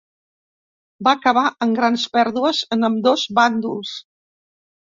Va 1.07 1.11
acabar 1.17 1.43
en 1.67 1.77
grans 1.81 2.07
pèrdues 2.17 2.65
en 2.77 2.89
ambdós 2.91 3.27
bàndols. 3.41 3.93